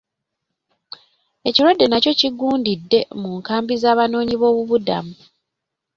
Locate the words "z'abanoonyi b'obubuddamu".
3.81-5.15